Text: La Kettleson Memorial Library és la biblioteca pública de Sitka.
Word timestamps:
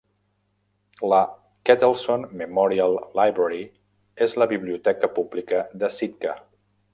La 1.11 1.19
Kettleson 1.69 2.25
Memorial 2.39 2.97
Library 3.19 3.61
és 4.27 4.35
la 4.43 4.49
biblioteca 4.55 5.11
pública 5.19 5.61
de 5.85 5.93
Sitka. 5.99 6.35